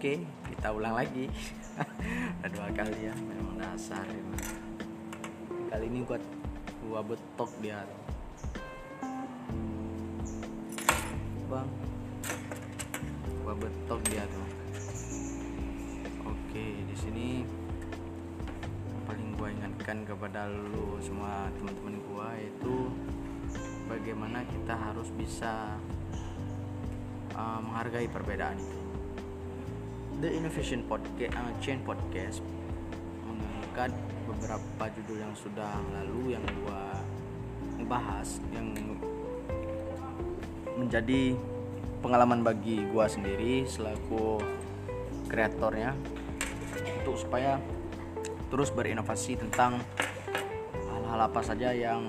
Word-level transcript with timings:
Oke, 0.00 0.16
kita 0.48 0.72
ulang 0.72 0.96
lagi. 0.96 1.28
Ada 2.40 2.48
dua 2.48 2.72
kali 2.72 3.04
ya, 3.04 3.12
memang 3.20 3.60
dasar 3.60 4.00
emang. 4.08 4.40
Kali 5.68 5.92
ini 5.92 6.00
gua 6.08 6.16
gua 6.88 7.04
betok 7.04 7.52
dia. 7.60 7.84
Bang. 11.52 11.68
Gua 13.44 13.52
betok 13.60 14.00
dia 14.08 14.24
tuh. 14.24 14.48
Oke, 16.32 16.64
di 16.80 16.96
sini 16.96 17.44
paling 19.04 19.36
gua 19.36 19.52
ingatkan 19.52 20.08
kepada 20.08 20.48
lu 20.48 20.96
semua 21.04 21.52
teman-teman 21.60 22.00
gua 22.08 22.40
itu 22.40 22.88
bagaimana 23.84 24.48
kita 24.48 24.72
harus 24.80 25.12
bisa 25.12 25.76
uh, 27.36 27.60
menghargai 27.60 28.08
perbedaan 28.08 28.56
itu. 28.56 28.79
The 30.20 30.28
Innovation 30.28 30.84
Podcast, 30.84 31.32
uh, 31.32 31.48
Chain 31.64 31.80
Podcast 31.80 32.44
mengangkat 33.24 33.88
beberapa 34.28 34.84
judul 35.00 35.16
yang 35.16 35.32
sudah 35.32 35.80
lalu 35.96 36.36
yang 36.36 36.44
gua 36.60 37.00
bahas 37.88 38.36
yang 38.52 38.76
menjadi 40.76 41.32
pengalaman 42.04 42.44
bagi 42.44 42.84
gua 42.92 43.08
sendiri 43.08 43.64
selaku 43.64 44.44
kreatornya 45.32 45.96
untuk 47.00 47.16
supaya 47.16 47.56
terus 48.52 48.68
berinovasi 48.68 49.40
tentang 49.40 49.80
hal-hal 50.84 51.32
apa 51.32 51.40
saja 51.40 51.72
yang 51.72 52.04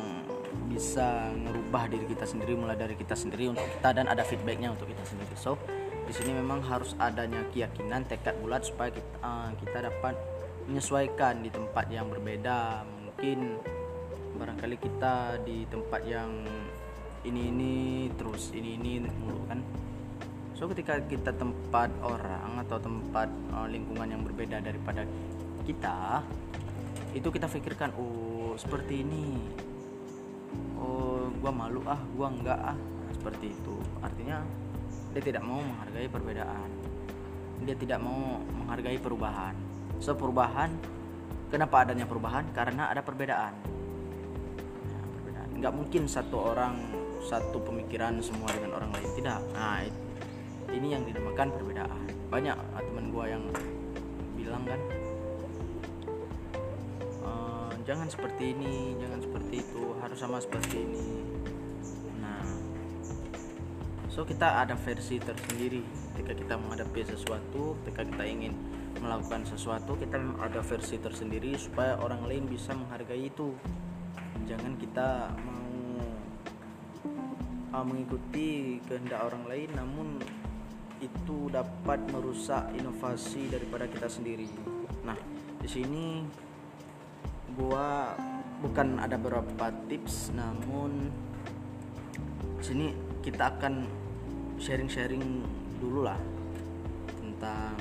bisa 0.68 1.32
ngerubah 1.32 1.88
diri 1.88 2.12
kita 2.12 2.28
sendiri 2.28 2.60
mulai 2.60 2.76
dari 2.76 3.00
kita 3.00 3.16
sendiri 3.16 3.56
untuk 3.56 3.64
kita 3.80 3.96
dan 3.96 4.12
ada 4.12 4.28
feedbacknya 4.28 4.76
untuk 4.76 4.92
kita 4.92 5.04
sendiri. 5.08 5.32
So 5.40 5.56
di 6.12 6.20
sini 6.20 6.36
memang 6.36 6.60
harus 6.68 6.92
adanya 7.00 7.40
keyakinan 7.56 8.04
tekad 8.04 8.36
bulat 8.44 8.68
supaya 8.68 8.92
kita, 8.92 9.16
uh, 9.24 9.48
kita 9.64 9.88
dapat 9.88 10.20
menyesuaikan 10.68 11.40
di 11.40 11.48
tempat 11.48 11.88
yang 11.88 12.12
berbeda. 12.12 12.84
Mungkin 12.84 13.56
barangkali 14.36 14.76
kita 14.76 15.40
di 15.48 15.64
tempat 15.72 16.04
yang 16.04 16.44
ini 17.24 17.48
ini 17.48 17.76
terus 18.20 18.52
ini 18.52 18.76
ini 18.76 19.08
mulu 19.08 19.40
kan. 19.48 19.64
So 20.52 20.68
ketika 20.68 21.00
kita 21.00 21.32
tempat 21.32 21.96
orang 22.04 22.60
atau 22.60 22.76
tempat 22.76 23.32
uh, 23.56 23.72
lingkungan 23.72 24.12
yang 24.12 24.28
berbeda 24.28 24.60
daripada 24.60 25.08
kita 25.64 26.28
itu 27.16 27.32
kita 27.32 27.48
pikirkan 27.48 27.96
oh 27.96 28.60
seperti 28.60 29.00
ini. 29.00 29.48
Oh 30.76 31.32
gua 31.40 31.56
malu 31.56 31.80
ah 31.88 32.04
gua 32.20 32.36
enggak 32.36 32.60
ah. 32.60 32.76
Seperti 33.16 33.56
itu. 33.56 33.80
Artinya 34.04 34.44
dia 35.12 35.22
tidak 35.22 35.44
mau 35.44 35.60
menghargai 35.60 36.08
perbedaan. 36.08 36.70
Dia 37.62 37.76
tidak 37.78 38.00
mau 38.00 38.40
menghargai 38.40 38.98
perubahan. 38.98 39.56
So 40.00 40.16
perubahan 40.16 40.72
kenapa 41.52 41.84
adanya 41.86 42.08
perubahan? 42.08 42.48
Karena 42.56 42.88
ada 42.90 43.04
perbedaan. 43.04 43.54
Ya, 45.28 45.42
nggak 45.60 45.74
mungkin 45.76 46.08
satu 46.08 46.56
orang 46.56 46.80
satu 47.22 47.62
pemikiran 47.62 48.24
semua 48.24 48.50
dengan 48.56 48.80
orang 48.80 48.92
lain. 48.96 49.10
Tidak. 49.14 49.42
Nah 49.52 49.84
ini 50.72 50.88
yang 50.96 51.04
dinamakan 51.04 51.52
perbedaan. 51.52 52.08
Banyak 52.32 52.56
ah, 52.56 52.82
teman 52.82 53.12
gua 53.12 53.28
yang 53.28 53.44
bilang 54.40 54.64
kan 54.64 54.80
"Eh, 57.22 57.72
jangan 57.84 58.08
seperti 58.08 58.56
ini 58.56 58.96
jangan 58.98 59.20
seperti 59.20 59.56
itu 59.60 59.84
harus 60.02 60.18
sama 60.18 60.42
seperti 60.42 60.76
ini 60.82 61.31
so 64.12 64.28
kita 64.28 64.60
ada 64.60 64.76
versi 64.76 65.16
tersendiri. 65.24 65.80
Ketika 66.12 66.36
kita 66.36 66.54
menghadapi 66.60 67.08
sesuatu 67.08 67.80
ketika 67.82 68.04
kita 68.04 68.24
ingin 68.28 68.54
melakukan 69.00 69.48
sesuatu 69.48 69.96
kita 69.96 70.20
ada 70.44 70.60
versi 70.60 71.00
tersendiri 71.00 71.56
supaya 71.56 71.96
orang 72.04 72.28
lain 72.28 72.44
bisa 72.52 72.76
menghargai 72.76 73.32
itu. 73.32 73.56
Jangan 74.52 74.76
kita 74.76 75.32
mau 75.48 75.72
uh, 77.72 77.86
mengikuti 77.88 78.84
kehendak 78.84 79.32
orang 79.32 79.48
lain 79.48 79.70
namun 79.80 80.08
itu 81.00 81.48
dapat 81.50 82.04
merusak 82.12 82.68
inovasi 82.76 83.48
daripada 83.48 83.88
kita 83.88 84.12
sendiri. 84.12 84.52
Nah 85.08 85.16
di 85.64 85.70
sini 85.72 86.28
gua 87.56 88.12
bukan 88.60 89.00
ada 89.00 89.16
beberapa 89.16 89.72
tips 89.88 90.36
namun 90.36 91.10
sini 92.62 92.94
kita 93.26 93.58
akan 93.58 94.01
sharing-sharing 94.62 95.42
dulu 95.82 96.06
lah 96.06 96.22
tentang 97.18 97.74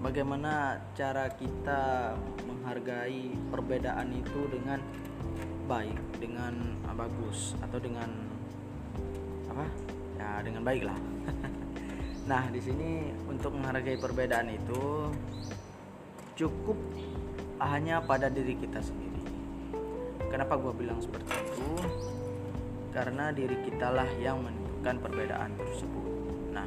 bagaimana 0.00 0.80
cara 0.96 1.28
kita 1.36 2.16
menghargai 2.48 3.36
perbedaan 3.52 4.16
itu 4.16 4.48
dengan 4.48 4.80
baik, 5.68 6.00
dengan 6.16 6.72
uh, 6.88 6.96
bagus 6.96 7.52
atau 7.60 7.76
dengan 7.76 8.08
apa? 9.52 9.68
Ya, 10.16 10.40
dengan 10.40 10.64
baik 10.64 10.88
lah. 10.88 10.96
nah, 12.30 12.48
di 12.48 12.64
sini 12.64 13.12
untuk 13.28 13.52
menghargai 13.52 14.00
perbedaan 14.00 14.48
itu 14.48 15.12
cukup 16.32 16.80
hanya 17.60 18.00
pada 18.00 18.32
diri 18.32 18.56
kita 18.56 18.80
sendiri. 18.80 19.20
Kenapa 20.32 20.56
gua 20.56 20.72
bilang 20.72 20.96
seperti 20.96 21.28
itu? 21.28 21.68
Karena 22.96 23.28
diri 23.28 23.60
kitalah 23.60 24.08
yang 24.16 24.40
menentukan 24.40 24.96
perbedaan 25.04 25.52
tersebut. 25.52 26.08
Nah, 26.56 26.64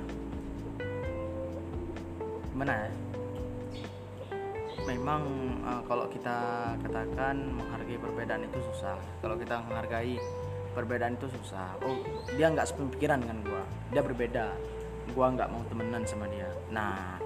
gimana 2.54 2.86
ya? 2.86 2.92
Memang 4.86 5.22
uh, 5.66 5.82
kalau 5.90 6.06
kita 6.06 6.38
katakan 6.86 7.34
menghargai 7.58 7.98
perbedaan 7.98 8.46
itu 8.46 8.62
susah. 8.62 8.94
Kalau 9.26 9.42
kita 9.42 9.58
menghargai 9.66 10.22
perbedaan 10.78 11.18
itu 11.18 11.34
susah. 11.34 11.82
Oh, 11.82 11.98
dia 12.38 12.54
nggak 12.54 12.70
sepemikiran 12.70 13.26
dengan 13.26 13.42
gua. 13.50 13.66
Dia 13.90 14.06
berbeda. 14.06 14.54
Gua 15.18 15.34
nggak 15.34 15.50
mau 15.50 15.66
temenan 15.66 16.06
sama 16.06 16.30
dia. 16.30 16.54
Nah, 16.70 17.18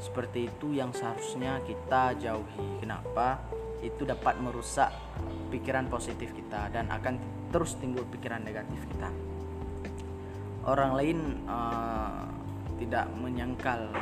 seperti 0.00 0.48
itu 0.48 0.72
yang 0.72 0.96
seharusnya 0.96 1.60
kita 1.68 2.16
jauhi. 2.16 2.80
Kenapa? 2.80 3.36
Itu 3.84 4.08
dapat 4.08 4.40
merusak 4.40 4.88
pikiran 5.52 5.92
positif 5.92 6.32
kita 6.32 6.72
dan 6.72 6.88
akan 6.88 7.41
terus 7.52 7.76
timbul 7.76 8.08
pikiran 8.08 8.40
negatif 8.40 8.80
kita. 8.88 9.12
Orang 10.64 10.96
lain 10.96 11.44
uh, 11.44 12.24
tidak 12.80 13.12
menyangkal 13.20 13.92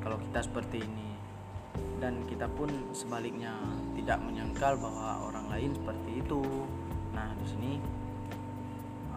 kalau 0.00 0.16
kita 0.30 0.46
seperti 0.46 0.86
ini 0.86 1.10
dan 1.98 2.22
kita 2.30 2.46
pun 2.46 2.70
sebaliknya 2.94 3.58
tidak 3.98 4.22
menyangkal 4.22 4.78
bahwa 4.78 5.26
orang 5.26 5.46
lain 5.50 5.70
seperti 5.74 6.22
itu. 6.22 6.42
Nah, 7.10 7.34
di 7.34 7.46
sini 7.50 7.72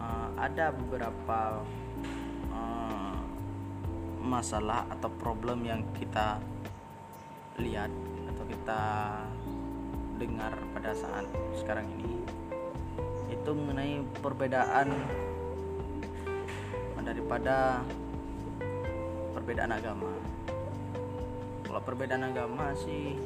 uh, 0.00 0.34
ada 0.34 0.74
beberapa 0.74 1.62
uh, 2.50 3.20
masalah 4.18 4.88
atau 4.90 5.12
problem 5.14 5.62
yang 5.62 5.86
kita 5.94 6.42
lihat 7.60 7.92
atau 8.34 8.44
kita 8.48 8.82
dengar 10.16 10.52
pada 10.76 10.92
saat 10.96 11.24
sekarang 11.56 11.88
ini 11.96 12.20
itu 13.30 13.50
mengenai 13.54 14.02
perbedaan 14.20 14.90
daripada 17.10 17.82
perbedaan 19.34 19.74
agama. 19.74 20.14
Kalau 21.66 21.80
perbedaan 21.82 22.22
agama 22.22 22.70
sih 22.78 23.18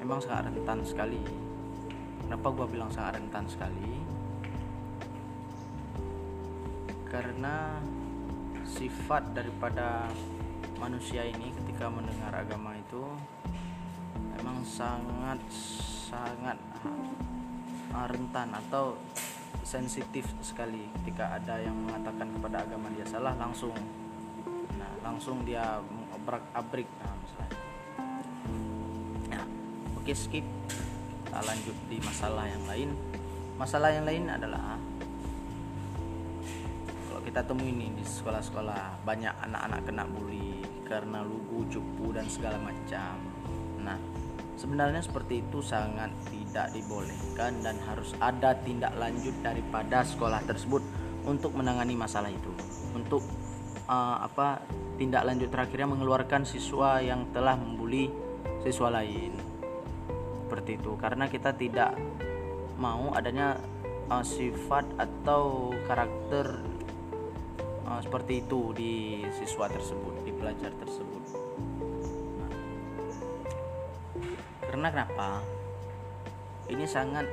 memang 0.00 0.16
sangat 0.16 0.48
rentan 0.48 0.80
sekali. 0.80 1.20
Kenapa 2.24 2.48
gua 2.56 2.64
bilang 2.64 2.88
sangat 2.88 3.20
rentan 3.20 3.44
sekali? 3.44 4.00
Karena 7.12 7.76
sifat 8.64 9.36
daripada 9.36 10.08
manusia 10.80 11.24
ini 11.28 11.52
ketika 11.52 11.92
mendengar 11.92 12.32
agama 12.32 12.76
itu 12.80 13.04
memang 14.40 14.64
sangat 14.64 15.40
sangat 16.08 16.56
ah, 17.94 18.06
rentan 18.08 18.50
atau 18.54 18.96
sensitif 19.66 20.26
sekali 20.46 20.86
ketika 21.02 21.34
ada 21.34 21.58
yang 21.58 21.74
mengatakan 21.74 22.30
kepada 22.38 22.62
agama 22.62 22.86
dia 22.94 23.02
salah 23.02 23.34
langsung 23.34 23.74
nah 24.78 24.90
langsung 25.02 25.42
dia 25.42 25.82
mengobrak 25.82 26.42
abrik 26.54 26.86
nah 27.02 27.14
misalnya. 27.18 27.58
Nah 29.30 29.44
oke 29.98 30.12
skip. 30.14 30.46
Kita 31.26 31.38
lanjut 31.42 31.76
di 31.90 31.98
masalah 32.00 32.46
yang 32.46 32.64
lain. 32.64 32.90
Masalah 33.58 33.90
yang 33.90 34.06
lain 34.06 34.24
adalah 34.30 34.78
kalau 37.10 37.20
kita 37.26 37.40
temui 37.42 37.74
ini 37.74 37.90
di 37.94 38.04
sekolah-sekolah 38.06 39.02
banyak 39.02 39.34
anak-anak 39.44 39.80
kena 39.84 40.04
bully 40.06 40.62
karena 40.86 41.26
lugu 41.26 41.66
cupu 41.66 42.14
dan 42.14 42.30
segala 42.30 42.56
macam. 42.62 43.18
Nah 43.82 43.98
sebenarnya 44.56 45.02
seperti 45.02 45.42
itu 45.42 45.58
sangat 45.60 46.08
tidak 46.56 46.72
dibolehkan 46.72 47.60
dan 47.60 47.76
harus 47.84 48.16
ada 48.16 48.56
tindak 48.64 48.96
lanjut 48.96 49.36
daripada 49.44 50.00
sekolah 50.00 50.40
tersebut 50.48 50.80
untuk 51.28 51.52
menangani 51.52 51.92
masalah 51.92 52.32
itu. 52.32 52.48
Untuk 52.96 53.20
uh, 53.84 54.24
apa 54.24 54.64
tindak 54.96 55.28
lanjut 55.28 55.52
terakhirnya 55.52 55.92
mengeluarkan 55.92 56.48
siswa 56.48 57.04
yang 57.04 57.28
telah 57.36 57.60
membuli 57.60 58.08
siswa 58.64 58.88
lain. 58.88 59.36
Seperti 60.48 60.80
itu. 60.80 60.96
Karena 60.96 61.28
kita 61.28 61.52
tidak 61.52 61.92
mau 62.80 63.12
adanya 63.12 63.60
uh, 64.08 64.24
sifat 64.24 64.96
atau 64.96 65.76
karakter 65.84 66.56
uh, 67.84 68.00
seperti 68.00 68.48
itu 68.48 68.72
di 68.72 69.20
siswa 69.36 69.68
tersebut 69.68 70.24
di 70.24 70.32
pelajar 70.32 70.72
tersebut. 70.72 71.22
Nah, 72.40 72.52
karena 74.64 74.88
kenapa 74.88 75.55
ini 76.66 76.84
sangat 76.86 77.26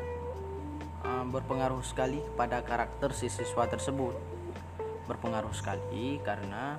uh, 1.05 1.25
berpengaruh 1.25 1.81
sekali 1.81 2.21
kepada 2.21 2.61
karakter 2.61 3.13
si 3.13 3.29
siswa 3.29 3.65
tersebut. 3.65 4.13
Berpengaruh 5.09 5.51
sekali 5.51 6.21
karena 6.21 6.77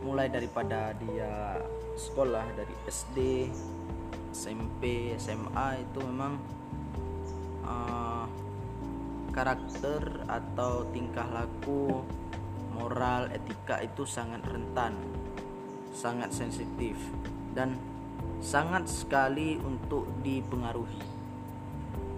mulai 0.00 0.32
daripada 0.32 0.96
dia 0.96 1.60
sekolah 1.96 2.44
dari 2.56 2.74
SD 2.88 3.18
SMP 4.30 5.12
SMA 5.18 5.68
itu 5.82 5.98
memang 6.06 6.38
uh, 7.66 8.24
karakter 9.34 10.24
atau 10.26 10.86
tingkah 10.94 11.26
laku 11.28 12.02
moral 12.72 13.28
etika 13.34 13.82
itu 13.82 14.06
sangat 14.06 14.40
rentan 14.46 14.94
sangat 15.90 16.30
sensitif 16.30 16.96
dan 17.52 17.74
sangat 18.40 18.86
sekali 18.86 19.58
untuk 19.60 20.06
dipengaruhi 20.22 21.19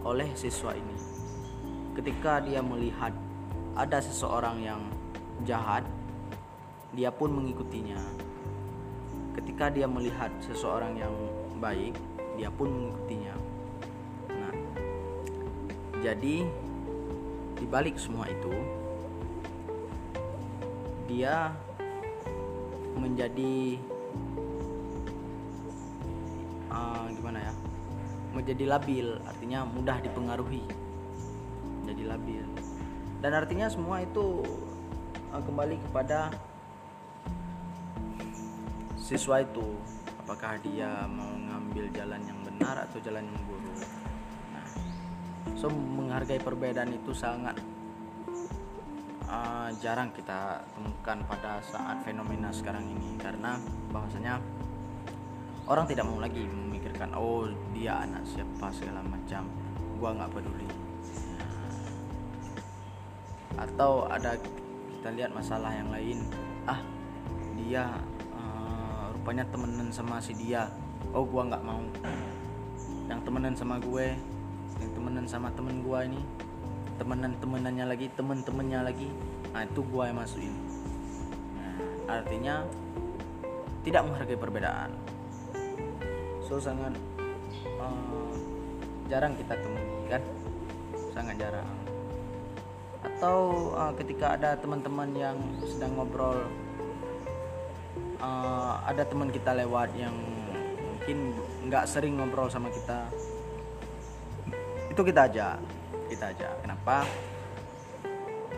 oleh 0.02 0.28
siswa 0.34 0.75
ini 0.75 1.12
ketika 1.93 2.40
dia 2.40 2.64
melihat 2.64 3.12
ada 3.76 4.00
seseorang 4.00 4.60
yang 4.60 4.81
jahat, 5.44 5.84
dia 6.93 7.08
pun 7.12 7.32
mengikutinya. 7.32 8.00
Ketika 9.32 9.72
dia 9.72 9.88
melihat 9.88 10.28
seseorang 10.44 10.96
yang 10.96 11.12
baik, 11.56 11.96
dia 12.37 12.52
pun 12.52 12.69
mengikutinya. 12.69 13.34
Nah, 14.28 14.54
jadi 16.04 16.44
di 17.56 17.66
balik 17.69 17.96
semua 17.96 18.28
itu, 18.28 18.52
dia 21.08 21.52
menjadi 22.96 23.81
Menjadi 28.32 28.64
labil, 28.64 29.20
artinya 29.29 29.64
mudah 29.69 30.00
dipengaruhi. 30.00 30.64
Jadi 31.84 32.02
labil. 32.08 32.44
Dan 33.23 33.38
artinya 33.38 33.70
semua 33.70 34.02
itu 34.02 34.43
uh, 35.31 35.43
kembali 35.44 35.79
kepada 35.88 36.32
siswa 38.99 39.44
itu. 39.44 39.76
Apakah 40.23 40.56
dia 40.64 41.05
mau 41.11 41.29
ngambil 41.29 41.93
jalan 41.93 42.23
yang 42.25 42.40
benar 42.40 42.88
atau 42.88 42.99
jalan 43.05 43.26
yang 43.26 43.43
buruk? 43.44 43.79
Nah 44.55 44.67
so 45.58 45.69
menghargai 45.69 46.40
perbedaan 46.40 46.94
itu 46.94 47.12
sangat 47.12 47.58
uh, 49.26 49.69
jarang 49.82 50.14
kita 50.14 50.62
temukan 50.73 51.19
pada 51.26 51.61
saat 51.62 52.00
fenomena 52.06 52.49
sekarang 52.55 52.87
ini. 52.87 53.19
Karena 53.19 53.58
bahwasanya 53.90 54.38
orang 55.67 55.87
tidak 55.90 56.06
mau 56.06 56.23
lagi 56.23 56.46
memikirkan 56.92 57.16
oh 57.16 57.48
dia 57.72 58.04
anak 58.04 58.20
siapa 58.28 58.68
segala 58.68 59.00
macam. 59.00 59.48
Gua 59.96 60.12
nggak 60.12 60.28
peduli. 60.36 60.68
Atau 63.56 64.04
ada 64.12 64.36
kita 64.92 65.08
lihat 65.16 65.32
masalah 65.32 65.72
yang 65.72 65.88
lain. 65.88 66.20
Ah 66.68 66.84
dia 67.56 67.96
uh, 68.36 69.08
rupanya 69.16 69.48
temenan 69.48 69.88
sama 69.88 70.20
si 70.20 70.36
dia. 70.36 70.68
Oh 71.16 71.24
gua 71.24 71.48
nggak 71.48 71.64
mau. 71.64 71.80
Yang 73.08 73.20
temenan 73.24 73.56
sama 73.56 73.80
gue 73.80 74.12
yang 74.80 74.90
temenan 74.92 75.24
sama 75.24 75.48
temen 75.56 75.80
gua 75.84 76.04
ini 76.04 76.20
temenan 77.00 77.32
temenannya 77.40 77.88
lagi 77.88 78.12
temen 78.12 78.44
temennya 78.44 78.84
lagi. 78.84 79.08
Nah 79.56 79.64
itu 79.64 79.80
gua 79.88 80.12
yang 80.12 80.20
masukin. 80.20 80.52
Nah, 81.56 82.20
artinya 82.20 82.68
tidak 83.80 84.04
menghargai 84.04 84.36
perbedaan 84.36 84.92
so 86.52 86.60
sangat 86.60 86.93
uh, 87.81 88.28
jarang 89.08 89.32
kita 89.40 89.56
temui 89.56 90.04
kan? 90.04 90.20
Sangat 91.16 91.40
jarang. 91.40 91.64
Atau 93.00 93.72
uh, 93.72 93.88
ketika 93.96 94.37
ada 94.37 94.52
teman-teman 94.60 95.16
yang 95.16 95.40
sedang 95.64 95.96
ngobrol 95.96 96.44
uh, 98.20 98.84
ada 98.84 99.00
teman 99.08 99.32
kita 99.32 99.56
lewat 99.64 99.96
yang 99.96 100.12
mungkin 100.76 101.32
nggak 101.72 101.88
sering 101.88 102.20
ngobrol 102.20 102.52
sama 102.52 102.69
kita 102.69 103.08
itu 104.93 105.00
kita 105.08 105.25
aja 105.25 105.56
kita 106.12 106.37
aja 106.37 106.52
kenapa? 106.60 107.08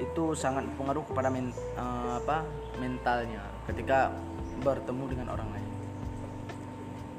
Itu 0.03 0.35
sangat 0.35 0.67
pengaruh 0.75 1.07
kepada 1.07 1.31
men, 1.31 1.55
uh, 1.79 2.19
apa 2.19 2.43
mentalnya 2.83 3.47
ketika 3.71 4.11
bertemu 4.67 5.15
dengan 5.15 5.31
orang 5.31 5.47
lain 5.55 5.74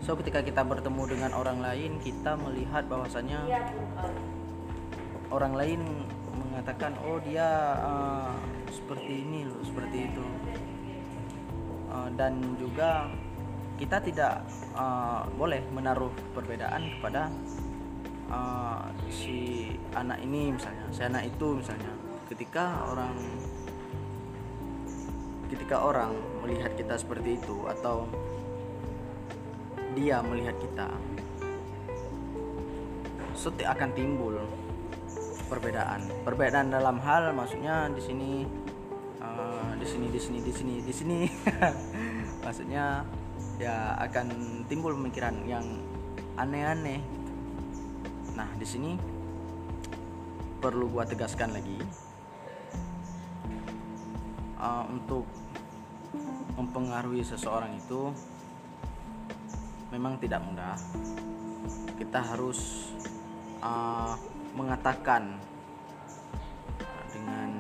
so 0.06 0.14
ketika 0.14 0.46
kita 0.46 0.62
bertemu 0.62 1.18
dengan 1.18 1.34
orang 1.34 1.66
lain 1.66 1.98
kita 1.98 2.38
melihat 2.38 2.86
bahwasanya 2.86 3.42
orang 5.34 5.58
lain 5.58 5.82
mengatakan 6.56 6.94
oh 7.10 7.18
dia 7.26 7.74
uh, 7.82 8.38
seperti 8.70 9.26
ini 9.26 9.50
loh 9.50 9.66
seperti 9.66 9.98
itu. 10.14 10.26
Uh, 11.90 12.10
dan 12.14 12.38
juga 12.62 13.10
kita 13.82 13.98
tidak 14.06 14.46
uh, 14.78 15.26
boleh 15.34 15.66
menaruh 15.74 16.14
perbedaan 16.38 16.86
kepada 16.96 17.34
uh, 18.30 18.86
si 19.10 19.74
anak 19.98 20.22
ini 20.22 20.54
misalnya 20.54 20.86
si 20.94 21.02
anak 21.02 21.26
itu 21.26 21.58
misalnya. 21.58 21.90
Ketika 22.30 22.86
orang 22.94 23.18
ketika 25.50 25.82
orang 25.82 26.14
melihat 26.46 26.78
kita 26.78 26.94
seperti 26.94 27.42
itu 27.42 27.66
atau 27.66 28.06
dia 29.96 30.20
melihat 30.20 30.60
kita 30.60 30.92
setiap 33.32 33.80
akan 33.80 33.90
timbul 33.96 34.36
perbedaan. 35.48 36.04
Perbedaan 36.28 36.68
dalam 36.68 37.00
hal 37.00 37.32
maksudnya 37.32 37.88
di 37.92 38.02
sini 38.04 38.32
uh, 39.24 39.72
di 39.80 39.88
sini 39.88 40.08
di 40.12 40.20
sini 40.20 40.40
di 40.44 40.52
sini 40.52 40.76
di 40.84 40.94
sini. 40.94 41.20
Maksudnya 42.46 43.02
ya 43.56 43.96
akan 44.04 44.28
timbul 44.68 44.94
pemikiran 45.00 45.48
yang 45.48 45.64
aneh-aneh. 46.36 47.00
Nah 48.36 48.50
di 48.60 48.68
sini 48.68 49.00
perlu 50.60 50.92
gua 50.92 51.08
tegaskan 51.08 51.56
lagi 51.56 51.78
uh, 54.60 54.84
untuk 54.90 55.24
mempengaruhi 56.56 57.22
seseorang 57.22 57.76
itu 57.76 58.12
memang 59.96 60.20
tidak 60.20 60.44
mudah. 60.44 60.76
Kita 61.96 62.20
harus 62.20 62.92
uh, 63.64 64.20
mengatakan 64.52 65.40
dengan 67.16 67.56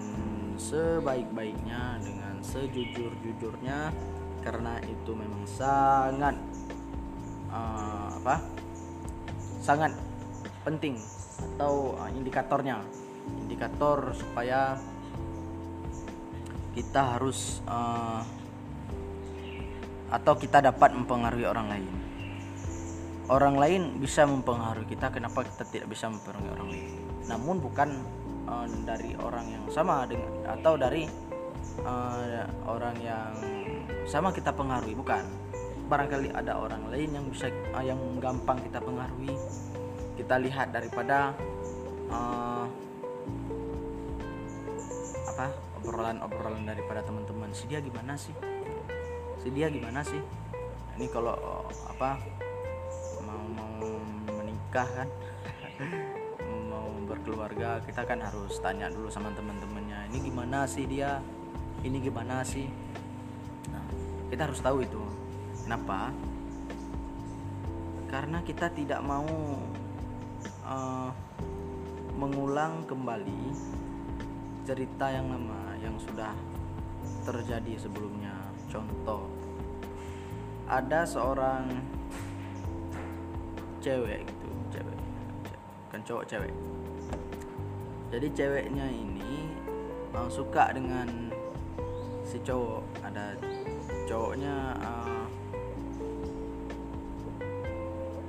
sebaik-baiknya 0.59 2.03
dengan 2.03 2.43
sejujur-jujurnya 2.43 3.95
karena 4.43 4.83
itu 4.83 5.11
memang 5.15 5.47
sangat 5.47 6.35
uh, 7.55 8.11
apa 8.19 8.43
sangat 9.63 9.95
penting 10.67 10.99
atau 11.55 11.95
indikatornya. 12.11 12.83
Indikator 13.25 14.13
supaya 14.13 14.77
kita 16.75 17.15
harus 17.15 17.63
uh, 17.65 18.21
atau 20.13 20.33
kita 20.37 20.61
dapat 20.61 20.93
mempengaruhi 20.93 21.47
orang 21.49 21.67
lain 21.71 22.04
orang 23.29 23.55
lain 23.57 23.81
bisa 23.97 24.25
mempengaruhi 24.25 24.85
kita 24.85 25.09
kenapa 25.09 25.41
kita 25.41 25.65
tidak 25.65 25.87
bisa 25.89 26.09
mempengaruhi 26.09 26.49
orang 26.53 26.67
lain? 26.69 26.89
Namun 27.25 27.55
bukan 27.57 27.89
uh, 28.45 28.67
dari 28.85 29.17
orang 29.17 29.45
yang 29.49 29.63
sama 29.73 30.05
dengan 30.05 30.29
atau 30.45 30.77
dari 30.77 31.09
uh, 31.81 32.45
orang 32.69 32.95
yang 33.01 33.33
sama 34.05 34.29
kita 34.29 34.53
pengaruhi 34.53 34.93
bukan. 34.93 35.25
Barangkali 35.85 36.33
ada 36.33 36.57
orang 36.57 36.89
lain 36.89 37.13
yang 37.13 37.25
bisa 37.29 37.49
uh, 37.73 37.85
yang 37.85 37.97
gampang 38.21 38.61
kita 38.61 38.81
pengaruhi. 38.81 39.33
Kita 40.17 40.41
lihat 40.41 40.73
daripada 40.73 41.33
uh, 42.09 42.65
apa 45.29 45.51
obrolan-obrolan 45.81 46.65
daripada 46.65 47.01
teman-teman. 47.05 47.49
Si 47.53 47.65
dia 47.69 47.81
gimana 47.81 48.17
sih? 48.17 48.33
Si 49.41 49.49
dia 49.53 49.69
gimana 49.69 50.01
sih? 50.01 50.21
Ini 50.95 51.05
kalau 51.11 51.35
apa 51.91 52.17
nikah 54.75 54.91
kan 54.91 55.09
mau 56.67 56.83
berkeluarga 57.07 57.79
kita 57.87 58.03
kan 58.03 58.19
harus 58.19 58.59
tanya 58.59 58.91
dulu 58.91 59.07
sama 59.07 59.31
teman-temannya 59.31 60.11
ini 60.11 60.27
gimana 60.27 60.67
sih 60.67 60.83
dia? 60.83 61.23
Ini 61.79 61.95
gimana 62.03 62.43
sih? 62.43 62.67
Kita 64.27 64.51
harus 64.51 64.59
tahu 64.59 64.83
itu. 64.83 64.99
Kenapa? 65.63 66.11
Karena 68.11 68.43
kita 68.43 68.67
tidak 68.75 68.99
mau 68.99 69.23
uh, 70.67 71.07
mengulang 72.19 72.83
kembali 72.83 73.55
cerita 74.67 75.07
yang 75.07 75.31
lama 75.31 75.71
yang 75.79 75.95
sudah 76.03 76.35
terjadi 77.23 77.79
sebelumnya. 77.79 78.35
Contoh 78.67 79.23
ada 80.67 81.07
seorang 81.07 81.95
cewek 83.79 84.34
kan 85.95 86.03
cowok 86.03 86.27
cewek. 86.27 86.53
Jadi 88.11 88.27
ceweknya 88.35 88.83
ini 88.91 89.47
uh, 90.11 90.27
suka 90.27 90.75
dengan 90.75 91.31
si 92.27 92.35
cowok. 92.43 92.83
Ada 92.99 93.39
cowoknya 94.03 94.75
uh, 94.83 95.23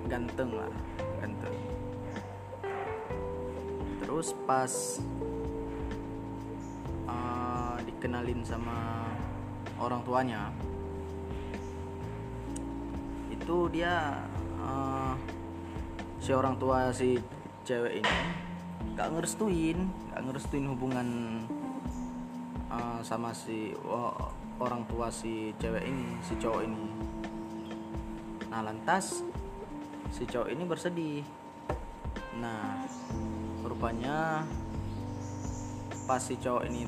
ganteng 0.06 0.54
lah 0.54 0.70
ganteng. 1.18 1.58
Terus 3.98 4.30
pas 4.46 5.02
uh, 7.10 7.82
dikenalin 7.82 8.46
sama 8.46 9.10
orang 9.82 10.06
tuanya 10.06 10.54
itu 13.34 13.58
dia 13.74 14.22
uh, 14.62 15.18
si 16.22 16.30
orang 16.30 16.54
tua 16.62 16.94
si 16.94 17.18
cewek 17.66 17.98
ini 17.98 18.14
gak 18.94 19.10
ngerestuin 19.10 19.90
gak 20.14 20.22
ngerestuin 20.22 20.70
hubungan 20.70 21.08
uh, 22.70 23.02
sama 23.02 23.34
si 23.34 23.74
oh, 23.82 24.14
orang 24.62 24.86
tua 24.86 25.10
si 25.10 25.50
cewek 25.58 25.84
ini 25.84 26.16
si 26.22 26.38
cowok 26.38 26.62
ini. 26.64 26.84
Nah 28.48 28.60
lantas 28.62 29.20
si 30.14 30.24
cowok 30.24 30.48
ini 30.48 30.62
bersedih. 30.62 31.20
Nah 32.38 32.86
rupanya 33.66 34.46
pas 36.06 36.22
si 36.22 36.38
cowok 36.38 36.64
ini 36.70 36.86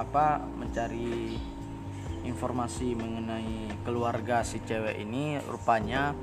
apa 0.00 0.40
mencari 0.40 1.36
informasi 2.24 2.96
mengenai 2.96 3.84
keluarga 3.84 4.40
si 4.40 4.64
cewek 4.64 4.96
ini 5.04 5.36
rupanya 5.44 6.16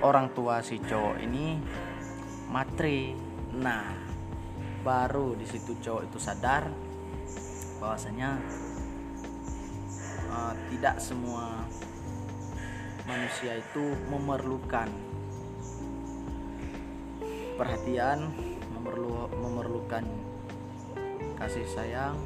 orang 0.00 0.32
tua 0.32 0.64
si 0.64 0.80
cowok 0.80 1.20
ini 1.20 1.60
matre 2.48 3.16
nah 3.54 3.94
baru 4.84 5.32
di 5.38 5.46
situ 5.48 5.78
cowok 5.80 6.02
itu 6.10 6.18
sadar 6.20 6.68
bahwasanya 7.80 8.36
uh, 10.28 10.54
tidak 10.68 10.96
semua 11.00 11.64
manusia 13.08 13.60
itu 13.60 13.84
memerlukan 14.08 14.88
perhatian 17.54 18.32
memerlu 18.76 19.28
memerlukan 19.40 20.04
kasih 21.38 21.64
sayang 21.70 22.16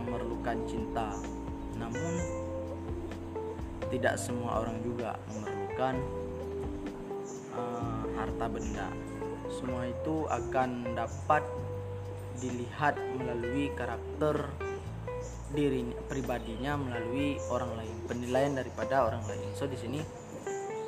memerlukan 0.00 0.56
cinta 0.68 1.12
namun 1.76 2.14
tidak 3.92 4.16
semua 4.16 4.64
orang 4.64 4.78
juga 4.80 5.18
memerlukan 5.32 5.96
harta 8.14 8.46
benda. 8.50 8.88
Semua 9.54 9.86
itu 9.86 10.26
akan 10.26 10.98
dapat 10.98 11.46
dilihat 12.42 12.98
melalui 13.14 13.70
karakter 13.78 14.50
diri 15.54 15.86
pribadinya 16.10 16.74
melalui 16.74 17.38
orang 17.46 17.78
lain, 17.78 17.96
penilaian 18.10 18.58
daripada 18.58 19.06
orang 19.06 19.22
lain. 19.30 19.54
So 19.54 19.70
di 19.70 19.78
sini 19.78 20.02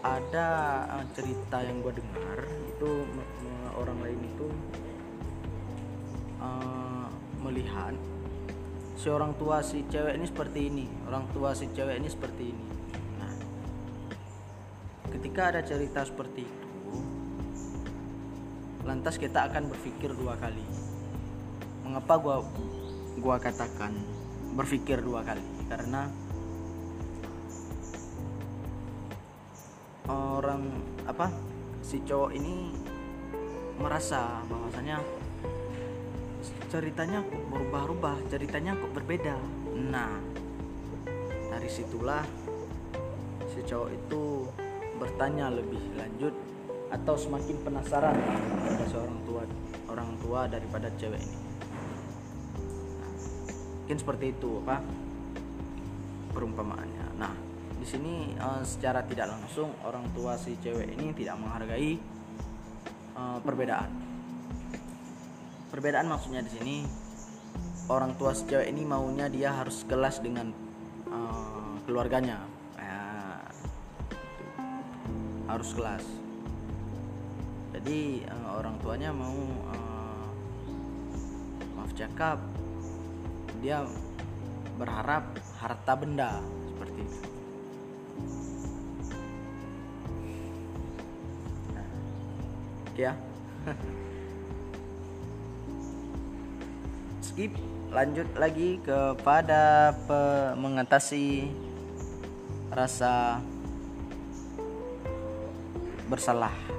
ada 0.03 0.49
uh, 0.91 1.07
cerita 1.15 1.63
yang 1.63 1.87
gue 1.87 1.95
dengar 1.95 2.43
itu 2.67 3.07
orang 3.79 3.99
lain 4.03 4.21
itu 4.27 4.47
uh, 6.43 7.07
melihat 7.47 7.95
si 8.99 9.07
orang 9.07 9.39
tua 9.39 9.63
si 9.63 9.87
cewek 9.87 10.19
ini 10.19 10.27
seperti 10.27 10.61
ini, 10.67 10.87
orang 11.07 11.31
tua 11.31 11.55
si 11.55 11.71
cewek 11.71 12.03
ini 12.03 12.09
seperti 12.11 12.45
ini. 12.51 12.67
Nah, 13.23 13.35
ketika 15.15 15.55
ada 15.55 15.63
cerita 15.63 16.03
seperti 16.03 16.43
itu 16.43 16.66
lantas 18.87 19.19
kita 19.19 19.51
akan 19.51 19.67
berpikir 19.75 20.15
dua 20.15 20.39
kali. 20.39 20.63
Mengapa 21.83 22.15
gua 22.23 22.37
gua 23.19 23.37
katakan 23.43 23.93
berpikir 24.55 25.03
dua 25.03 25.27
kali? 25.27 25.43
Karena 25.67 26.07
orang 30.07 30.71
apa 31.03 31.35
si 31.83 31.99
cowok 32.07 32.31
ini 32.31 32.71
merasa 33.83 34.41
bahwasanya 34.47 35.03
ceritanya 36.71 37.27
kok 37.27 37.43
berubah-ubah 37.51 38.31
ceritanya 38.31 38.79
kok 38.79 38.95
berbeda. 38.95 39.35
Nah 39.91 40.15
dari 41.51 41.67
situlah 41.67 42.23
si 43.51 43.67
cowok 43.67 43.91
itu 43.91 44.47
bertanya 45.03 45.51
lebih 45.51 45.83
lanjut 45.99 46.35
atau 46.91 47.15
semakin 47.19 47.57
penasaran 47.67 48.17
pada 48.63 48.85
seorang 48.87 49.19
tua 49.27 49.43
orang 49.91 50.11
tua 50.23 50.41
daripada 50.47 50.91
cewek 50.95 51.19
ini? 51.19 51.39
Nah, 52.99 53.13
mungkin 53.83 53.99
seperti 53.99 54.35
itu 54.35 54.51
apa? 54.63 54.83
Perumpamaannya. 56.31 57.07
Nah 57.17 57.47
di 57.77 57.87
sini 57.95 58.15
uh, 58.41 58.67
secara 58.67 59.07
tidak 59.07 59.31
langsung 59.31 59.71
orang 59.87 60.11
tua 60.11 60.35
si 60.35 60.59
cewek 60.59 60.97
ini 60.97 61.15
tidak 61.15 61.39
menghargai 61.39 61.95
uh, 63.15 63.39
perbedaan. 63.45 63.91
Perbedaan 65.71 66.11
maksudnya 66.11 66.43
di 66.43 66.51
sini 66.51 66.77
orang 67.87 68.19
tua 68.19 68.35
si 68.35 68.43
cewek 68.49 68.67
ini 68.75 68.83
maunya 68.83 69.31
dia 69.31 69.55
harus 69.55 69.87
kelas 69.87 70.19
dengan 70.19 70.51
uh, 71.13 71.79
keluarganya. 71.87 72.43
Nah, 72.75 73.39
harus 75.47 75.71
kelas 75.77 76.26
jadi 77.77 78.25
uh, 78.33 78.57
orang 78.57 78.81
tuanya 78.81 79.13
mau 79.13 79.37
uh, 79.69 80.25
maaf 81.77 81.93
cakap 81.93 82.41
dia 83.61 83.85
berharap 84.81 85.37
harta 85.61 85.93
benda 85.93 86.41
seperti 86.73 87.05
itu. 87.05 87.21
Nah, 91.77 91.89
ya. 92.97 93.13
Skip 97.29 97.53
lanjut 97.93 98.29
lagi 98.41 98.81
kepada 98.81 99.93
mengatasi 100.57 101.53
rasa 102.73 103.41
bersalah 106.09 106.76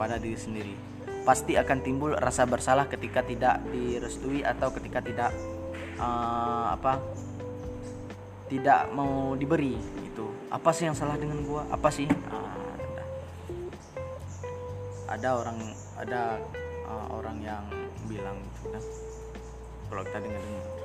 pada 0.00 0.16
diri 0.16 0.40
sendiri. 0.40 0.72
Pasti 1.28 1.60
akan 1.60 1.78
timbul 1.84 2.16
rasa 2.16 2.48
bersalah 2.48 2.88
ketika 2.88 3.20
tidak 3.20 3.60
direstui 3.68 4.40
atau 4.40 4.72
ketika 4.72 5.04
tidak 5.04 5.30
uh, 6.00 6.72
apa 6.72 6.96
tidak 8.48 8.88
mau 8.96 9.36
diberi 9.36 9.76
itu. 10.00 10.24
Apa 10.48 10.72
sih 10.72 10.88
yang 10.88 10.96
salah 10.96 11.20
dengan 11.20 11.44
gua? 11.44 11.68
Apa 11.68 11.92
sih? 11.92 12.08
Uh, 12.08 12.72
ada 15.12 15.36
orang 15.36 15.60
ada 16.00 16.40
uh, 16.88 17.06
orang 17.12 17.36
yang 17.44 17.68
bilang 18.08 18.40
gitu 18.56 18.72
kan. 18.72 18.84
Kalau 19.92 20.02
kita 20.08 20.18
dengar 20.24 20.40
dengar 20.40 20.80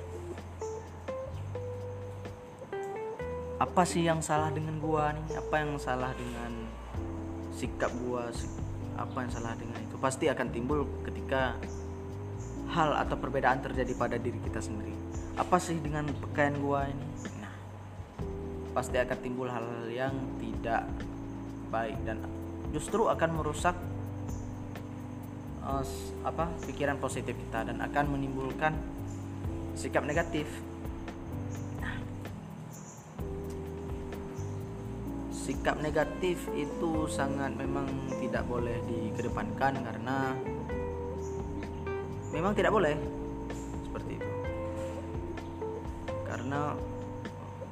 apa 3.55 3.87
sih 3.87 4.03
yang 4.03 4.19
salah 4.19 4.51
dengan 4.51 4.83
gua 4.83 5.15
nih 5.15 5.39
apa 5.39 5.63
yang 5.63 5.79
salah 5.79 6.11
dengan 6.11 6.67
sikap 7.55 7.87
gua 8.03 8.27
apa 8.95 9.27
yang 9.27 9.31
salah 9.31 9.53
dengan 9.59 9.79
itu? 9.79 9.95
Pasti 9.99 10.25
akan 10.31 10.47
timbul 10.51 10.87
ketika 11.03 11.55
hal 12.71 12.95
atau 12.97 13.15
perbedaan 13.19 13.61
terjadi 13.61 13.93
pada 13.95 14.17
diri 14.19 14.39
kita 14.41 14.59
sendiri. 14.59 14.95
Apa 15.35 15.59
sih 15.59 15.77
dengan 15.79 16.07
pakaian 16.19 16.55
gua 16.59 16.87
ini? 16.87 17.07
Nah 17.39 17.53
pasti 18.75 18.99
akan 18.99 19.17
timbul 19.23 19.47
hal-hal 19.47 19.87
yang 19.87 20.15
tidak 20.35 20.83
baik 21.71 21.95
dan 22.03 22.19
justru 22.75 23.07
akan 23.07 23.29
merusak 23.39 23.75
uh, 25.63 25.83
apa 26.27 26.51
pikiran 26.67 26.99
positif 26.99 27.39
kita 27.39 27.71
dan 27.71 27.79
akan 27.79 28.19
menimbulkan 28.19 28.75
sikap 29.79 30.03
negatif 30.03 30.47
sikap 35.65 35.81
negatif 35.81 36.45
itu 36.53 37.09
sangat 37.09 37.49
memang 37.57 37.89
tidak 38.21 38.45
boleh 38.45 38.85
dikedepankan 38.85 39.73
karena 39.81 40.37
memang 42.29 42.53
tidak 42.53 42.69
boleh 42.69 42.93
seperti 43.81 44.21
itu. 44.21 44.29
Karena 46.21 46.77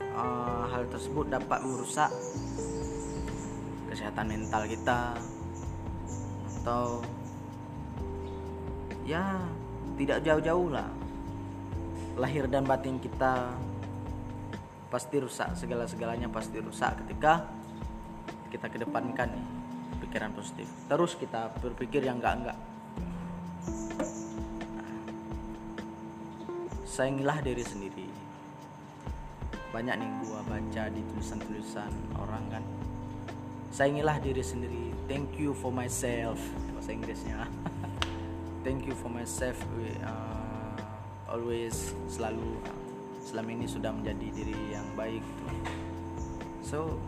uh, 0.10 0.66
hal 0.74 0.90
tersebut 0.90 1.38
dapat 1.38 1.62
merusak 1.62 2.10
kesehatan 3.94 4.26
mental 4.26 4.66
kita 4.66 5.14
atau 6.66 6.98
ya 9.06 9.38
tidak 10.02 10.26
jauh-jauh 10.26 10.74
lah. 10.74 10.90
Lahir 12.18 12.50
dan 12.50 12.66
batin 12.66 12.98
kita 12.98 13.54
pasti 14.90 15.22
rusak 15.22 15.54
segala-segalanya 15.54 16.34
pasti 16.34 16.58
rusak 16.58 17.06
ketika 17.06 17.62
kita 18.54 18.70
kedepankan 18.70 19.34
nih 19.34 19.48
pikiran 20.06 20.30
positif. 20.38 20.70
Terus 20.86 21.18
kita 21.18 21.50
berpikir 21.58 22.06
yang 22.06 22.22
enggak-enggak 22.22 22.56
sayangilah 26.94 27.42
diri 27.42 27.66
sendiri. 27.66 28.06
Banyak 29.74 29.98
nih 29.98 30.10
gua 30.30 30.46
baca 30.46 30.84
di 30.94 31.02
tulisan-tulisan 31.10 31.90
orang 32.22 32.46
kan. 32.54 32.64
Sayangilah 33.74 34.22
diri 34.22 34.46
sendiri. 34.46 34.94
Thank 35.10 35.42
you 35.42 35.58
for 35.58 35.74
myself. 35.74 36.38
Bahasa 36.78 36.94
Inggrisnya. 36.94 37.50
Thank 38.66 38.86
you 38.86 38.94
for 38.94 39.10
myself. 39.10 39.58
Uh, 40.06 40.78
always 41.26 41.98
selalu 42.06 42.62
selama 43.26 43.50
ini 43.58 43.66
sudah 43.66 43.90
menjadi 43.90 44.30
diri 44.30 44.78
yang 44.78 44.86
baik. 44.94 45.26
So 46.62 47.02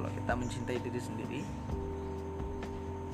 kalau 0.00 0.16
kita 0.16 0.32
mencintai 0.32 0.78
diri 0.80 0.96
sendiri 0.96 1.40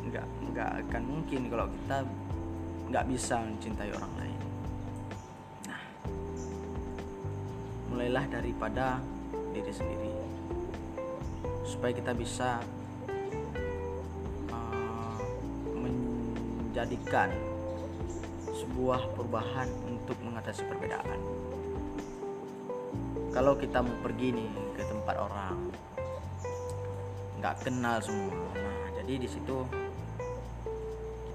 nggak 0.06 0.26
nggak 0.54 0.70
akan 0.86 1.02
mungkin 1.02 1.50
kalau 1.50 1.66
kita 1.66 2.06
nggak 2.86 3.04
bisa 3.10 3.42
mencintai 3.42 3.90
orang 3.90 4.12
lain. 4.22 4.40
Nah 5.66 5.82
mulailah 7.90 8.24
daripada 8.30 9.02
diri 9.50 9.72
sendiri. 9.74 10.14
Supaya 11.66 11.90
kita 11.90 12.14
bisa 12.14 12.62
uh, 14.54 15.18
menjadikan 15.74 17.34
sebuah 18.54 19.10
perubahan 19.18 19.66
untuk 19.90 20.14
mengatasi 20.22 20.62
perbedaan. 20.70 21.18
Kalau 23.34 23.58
kita 23.58 23.82
mau 23.82 23.98
pergi 24.06 24.38
nih 24.38 24.50
ke 24.78 24.86
tempat 24.86 25.18
orang 25.18 25.85
nggak 27.40 27.54
kenal 27.68 28.00
semua. 28.00 28.32
Nah 28.54 28.90
jadi 29.02 29.14
di 29.22 29.28
situ 29.28 29.66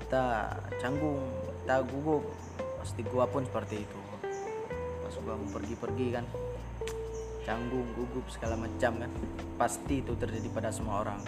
kita 0.08 0.56
canggung 0.82 1.22
kita 1.64 1.86
gugup. 1.88 2.24
Pasti 2.82 3.02
gua 3.06 3.30
pun 3.30 3.46
seperti 3.46 3.86
itu. 3.86 4.00
Pas 5.06 5.14
gua 5.22 5.38
mau 5.38 5.50
pergi-pergi 5.54 6.08
kan 6.14 6.26
canggung 7.46 7.86
gugup 7.98 8.26
segala 8.30 8.58
macam 8.58 9.02
kan. 9.02 9.12
Pasti 9.58 10.02
itu 10.02 10.14
terjadi 10.18 10.48
pada 10.50 10.70
semua 10.74 11.06
orang. 11.06 11.22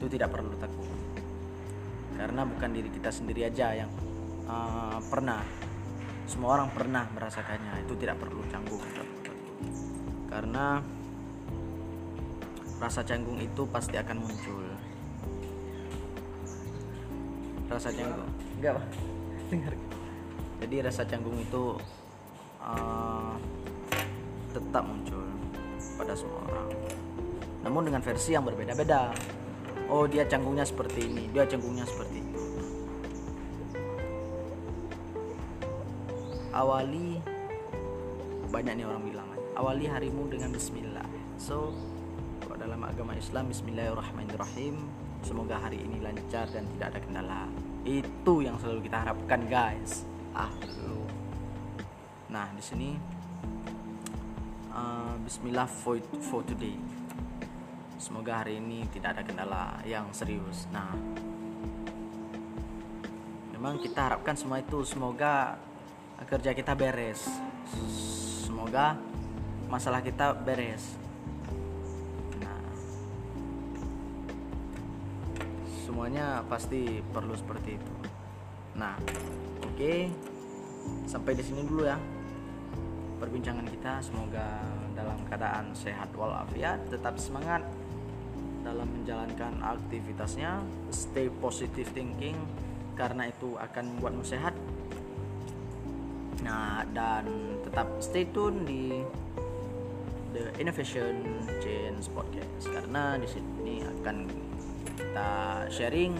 Itu 0.00 0.08
tidak 0.08 0.32
perlu 0.32 0.52
takut. 0.60 0.88
Karena 2.14 2.46
bukan 2.46 2.70
diri 2.70 2.88
kita 2.92 3.10
sendiri 3.10 3.48
aja 3.48 3.74
yang 3.74 3.90
uh, 4.46 5.00
pernah. 5.08 5.42
Semua 6.24 6.56
orang 6.60 6.72
pernah 6.72 7.04
merasakannya. 7.12 7.84
Itu 7.84 7.96
tidak 8.00 8.20
perlu 8.20 8.40
canggung. 8.48 8.80
Karena 10.28 10.80
rasa 12.82 13.00
canggung 13.06 13.38
itu 13.38 13.62
pasti 13.70 13.94
akan 13.98 14.16
muncul. 14.22 14.64
Rasa 17.70 17.88
canggung. 17.90 18.30
Enggak 18.60 18.72
pak. 18.78 18.86
Dengar. 19.50 19.74
Jadi 20.64 20.76
rasa 20.80 21.02
canggung 21.04 21.36
itu 21.36 21.76
uh, 22.64 23.34
tetap 24.54 24.82
muncul 24.86 25.26
pada 25.98 26.14
semua 26.16 26.40
orang 26.48 26.68
namun 27.64 27.88
dengan 27.88 28.04
versi 28.04 28.36
yang 28.36 28.44
berbeda-beda. 28.44 29.08
Oh 29.88 30.04
dia 30.04 30.28
canggungnya 30.28 30.68
seperti 30.68 31.08
ini 31.08 31.32
dia 31.32 31.48
canggungnya 31.48 31.88
seperti 31.88 32.20
itu. 32.20 32.42
Awali 36.52 37.18
banyak 38.52 38.72
nih 38.78 38.86
orang 38.86 39.02
bilang 39.02 39.28
awali 39.56 39.88
harimu 39.88 40.28
dengan 40.28 40.52
bismillah. 40.52 41.08
So 41.40 41.72
dalam 42.54 42.78
agama 42.86 43.18
Islam. 43.18 43.50
Bismillahirrahmanirrahim. 43.50 44.78
Semoga 45.26 45.58
hari 45.58 45.82
ini 45.82 45.98
lancar 45.98 46.46
dan 46.54 46.62
tidak 46.76 46.94
ada 46.94 47.00
kendala. 47.02 47.42
Itu 47.82 48.46
yang 48.46 48.54
selalu 48.62 48.86
kita 48.86 48.98
harapkan 49.02 49.40
guys. 49.50 50.06
Ah 50.34 50.50
nah 52.34 52.50
di 52.50 52.58
sini 52.66 52.90
uh, 54.74 55.14
bismillah 55.22 55.66
for, 55.66 55.98
for 56.30 56.42
today. 56.46 56.74
Semoga 57.98 58.42
hari 58.42 58.58
ini 58.58 58.86
tidak 58.90 59.18
ada 59.18 59.22
kendala 59.22 59.78
yang 59.86 60.10
serius. 60.14 60.66
Nah 60.70 60.94
memang 63.54 63.82
kita 63.82 64.10
harapkan 64.10 64.34
semua 64.38 64.62
itu 64.62 64.82
semoga 64.86 65.58
kerja 66.26 66.54
kita 66.54 66.74
beres. 66.74 67.26
Semoga 68.46 68.98
masalah 69.66 70.02
kita 70.02 70.34
beres 70.38 71.03
semuanya 75.94 76.42
pasti 76.50 76.98
perlu 77.14 77.38
seperti 77.38 77.78
itu. 77.78 77.94
Nah 78.74 78.98
oke. 79.62 79.78
Okay. 79.78 80.10
sampai 81.06 81.38
di 81.38 81.46
sini 81.46 81.62
dulu 81.62 81.86
ya. 81.86 81.94
Perbincangan 83.22 83.62
kita 83.70 84.02
semoga 84.02 84.58
dalam 84.98 85.22
keadaan 85.30 85.70
sehat 85.70 86.10
walafiat 86.18 86.82
tetap 86.90 87.14
semangat 87.14 87.62
dalam 88.66 88.90
menjalankan 88.90 89.62
aktivitasnya. 89.62 90.66
Stay 90.90 91.30
positive 91.38 91.86
thinking 91.94 92.34
karena 92.98 93.30
itu 93.30 93.54
akan 93.54 93.94
membuatmu 93.94 94.26
sehat. 94.26 94.58
Nah 96.42 96.82
dan 96.90 97.30
tetap 97.62 97.86
stay 98.02 98.26
tune 98.34 98.66
di 98.66 98.98
The 100.34 100.58
Innovation 100.58 101.22
Change 101.62 102.10
Podcast 102.10 102.66
karena 102.66 103.14
di 103.14 103.30
sini 103.30 103.86
akan 103.86 104.43
kita 105.14 105.70
sharing 105.70 106.18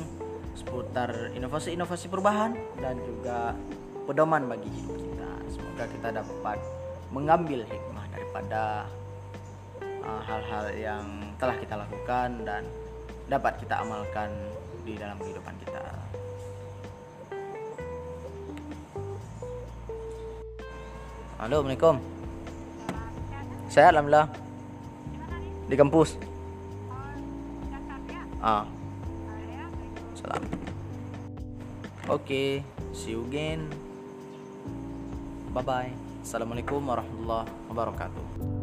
seputar 0.55 1.35
inovasi-inovasi 1.35 2.07
perubahan 2.07 2.55
dan 2.79 2.95
juga 3.03 3.51
pedoman 4.07 4.47
bagi 4.47 4.71
hidup 4.71 4.95
kita. 4.95 5.31
Semoga 5.51 5.85
kita 5.91 6.09
dapat 6.15 6.63
mengambil 7.11 7.67
hikmah 7.67 8.07
daripada 8.15 8.87
uh, 9.83 10.23
hal-hal 10.23 10.71
uh, 10.71 10.79
yang 10.79 11.27
telah 11.43 11.59
kita 11.59 11.75
lakukan 11.75 12.47
dan 12.47 12.63
dapat 13.27 13.59
kita 13.59 13.83
amalkan 13.83 14.31
di 14.87 14.95
dalam 14.95 15.19
kehidupan 15.19 15.59
kita. 15.67 15.83
Halo, 21.43 21.67
Assalamualaikum. 21.67 21.99
Sehat 23.67 23.91
alhamdulillah. 23.91 24.31
Di 25.67 25.75
kampus. 25.75 26.15
Ah. 28.39 28.84
Salam. 30.25 30.41
Oke, 32.09 32.09
okay, 32.09 32.51
see 32.97 33.13
you 33.13 33.29
again. 33.29 33.69
Bye 35.53 35.61
bye. 35.61 35.93
Assalamualaikum 36.25 36.81
warahmatullahi 36.81 37.53
wabarakatuh. 37.69 38.54